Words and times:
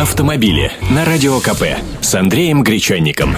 автомобили 0.00 0.72
на 0.90 1.04
Радио 1.04 1.40
КП 1.40 1.62
с 2.00 2.14
Андреем 2.14 2.62
Гречанником. 2.62 3.36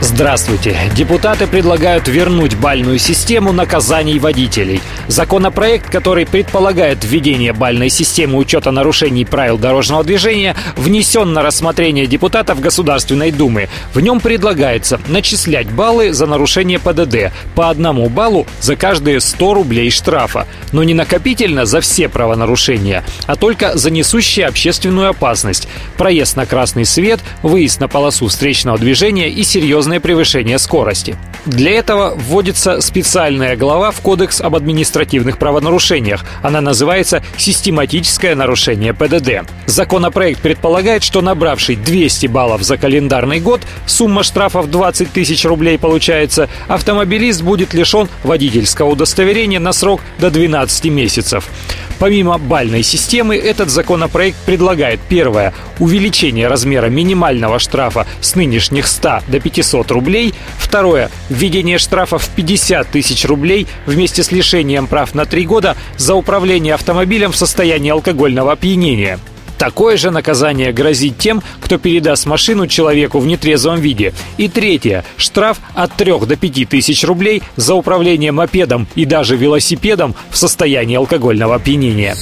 Здравствуйте. 0.00 0.76
Депутаты 0.94 1.48
предлагают 1.48 2.06
вернуть 2.06 2.56
бальную 2.56 2.98
систему 2.98 3.52
наказаний 3.52 4.20
водителей. 4.20 4.80
Законопроект, 5.08 5.90
который 5.90 6.24
предполагает 6.24 7.04
введение 7.04 7.52
бальной 7.52 7.88
системы 7.90 8.38
учета 8.38 8.70
нарушений 8.70 9.24
правил 9.24 9.58
дорожного 9.58 10.04
движения, 10.04 10.54
внесен 10.76 11.32
на 11.32 11.42
рассмотрение 11.42 12.06
депутатов 12.06 12.60
Государственной 12.60 13.32
Думы. 13.32 13.68
В 13.92 14.00
нем 14.00 14.20
предлагается 14.20 15.00
начислять 15.08 15.68
баллы 15.70 16.12
за 16.12 16.26
нарушение 16.26 16.78
ПДД 16.78 17.32
по 17.56 17.68
одному 17.68 18.08
баллу 18.08 18.46
за 18.60 18.76
каждые 18.76 19.20
100 19.20 19.54
рублей 19.54 19.90
штрафа. 19.90 20.46
Но 20.70 20.84
не 20.84 20.94
накопительно 20.94 21.66
за 21.66 21.80
все 21.80 22.08
правонарушения, 22.08 23.04
а 23.26 23.34
только 23.34 23.76
за 23.76 23.90
несущие 23.90 24.46
общественную 24.46 25.10
опасность. 25.10 25.68
Проезд 25.96 26.36
на 26.36 26.46
красный 26.46 26.84
свет, 26.84 27.18
выезд 27.42 27.80
на 27.80 27.88
полосу 27.88 28.28
встречного 28.28 28.78
движения 28.78 29.28
и 29.28 29.42
серьезные 29.42 29.87
серьезное 29.88 30.00
превышение 30.00 30.58
скорости. 30.58 31.16
Для 31.46 31.72
этого 31.72 32.14
вводится 32.14 32.80
специальная 32.80 33.56
глава 33.56 33.90
в 33.90 34.00
Кодекс 34.00 34.40
об 34.40 34.54
административных 34.54 35.38
правонарушениях. 35.38 36.24
Она 36.42 36.60
называется 36.60 37.22
«Систематическое 37.38 38.34
нарушение 38.34 38.92
ПДД». 38.92 39.48
Законопроект 39.66 40.40
предполагает, 40.42 41.02
что 41.02 41.22
набравший 41.22 41.76
200 41.76 42.26
баллов 42.26 42.62
за 42.62 42.76
календарный 42.76 43.40
год, 43.40 43.62
сумма 43.86 44.22
штрафов 44.22 44.70
20 44.70 45.10
тысяч 45.10 45.44
рублей 45.46 45.78
получается, 45.78 46.48
автомобилист 46.68 47.42
будет 47.42 47.72
лишен 47.72 48.08
водительского 48.24 48.90
удостоверения 48.90 49.60
на 49.60 49.72
срок 49.72 50.02
до 50.18 50.30
12 50.30 50.84
месяцев. 50.86 51.48
Помимо 51.98 52.38
бальной 52.38 52.82
системы, 52.82 53.36
этот 53.36 53.70
законопроект 53.70 54.36
предлагает 54.46 55.00
первое– 55.08 55.52
увеличение 55.80 56.46
размера 56.46 56.86
минимального 56.86 57.58
штрафа 57.58 58.06
с 58.20 58.36
нынешних 58.36 58.86
100 58.86 59.20
до 59.26 59.40
500 59.40 59.90
рублей, 59.90 60.34
второе– 60.58 61.10
введение 61.28 61.78
штрафа 61.78 62.18
в 62.18 62.28
50 62.28 62.88
тысяч 62.88 63.24
рублей 63.24 63.66
вместе 63.86 64.22
с 64.22 64.30
лишением 64.30 64.86
прав 64.86 65.14
на 65.14 65.24
три 65.24 65.44
года 65.44 65.76
за 65.96 66.14
управление 66.14 66.74
автомобилем 66.74 67.32
в 67.32 67.36
состоянии 67.36 67.90
алкогольного 67.90 68.52
опьянения. 68.52 69.18
Такое 69.58 69.96
же 69.96 70.10
наказание 70.10 70.72
грозит 70.72 71.18
тем, 71.18 71.42
кто 71.60 71.78
передаст 71.78 72.26
машину 72.26 72.68
человеку 72.68 73.18
в 73.18 73.26
нетрезвом 73.26 73.80
виде. 73.80 74.14
И 74.36 74.48
третье. 74.48 75.04
Штраф 75.16 75.58
от 75.74 75.92
3 75.94 76.20
до 76.20 76.36
5 76.36 76.68
тысяч 76.68 77.04
рублей 77.04 77.42
за 77.56 77.74
управление 77.74 78.30
мопедом 78.30 78.86
и 78.94 79.04
даже 79.04 79.36
велосипедом 79.36 80.14
в 80.30 80.38
состоянии 80.38 80.96
алкогольного 80.96 81.56
опьянения. 81.56 82.14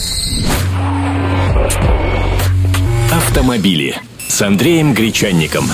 Автомобили 3.13 3.97
с 4.29 4.41
Андреем 4.41 4.95
Гречанником. 4.95 5.67